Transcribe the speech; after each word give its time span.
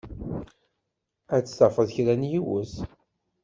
Ad 1.35 1.45
tafeḍ 1.45 1.87
kra 1.95 2.13
n 2.19 2.23
yiwet. 2.31 2.73